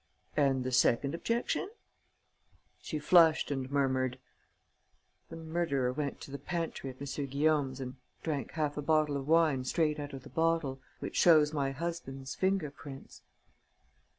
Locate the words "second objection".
0.71-1.69